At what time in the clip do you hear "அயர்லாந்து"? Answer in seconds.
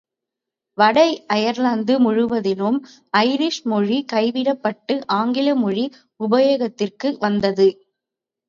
1.33-1.93